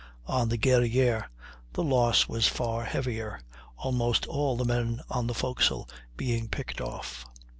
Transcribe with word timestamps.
On 0.25 0.49
the 0.49 0.57
Guerrière 0.57 1.25
the 1.73 1.83
loss 1.83 2.27
was 2.27 2.47
far 2.47 2.85
heavier, 2.85 3.39
almost 3.77 4.25
all 4.25 4.57
the 4.57 4.65
men 4.65 5.01
on 5.11 5.27
the 5.27 5.35
forecastle 5.35 5.87
being 6.17 6.47
picked 6.49 6.81
off. 6.81 7.23